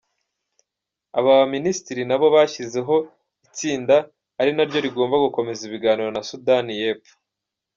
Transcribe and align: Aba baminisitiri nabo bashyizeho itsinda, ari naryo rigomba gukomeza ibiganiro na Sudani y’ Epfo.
Aba 1.17 1.31
baminisitiri 1.39 2.01
nabo 2.07 2.27
bashyizeho 2.35 2.95
itsinda, 3.47 3.95
ari 4.39 4.51
naryo 4.55 4.77
rigomba 4.85 5.15
gukomeza 5.25 5.61
ibiganiro 5.69 6.09
na 6.13 6.21
Sudani 6.29 6.73
y’ 6.81 6.83
Epfo. 6.91 7.13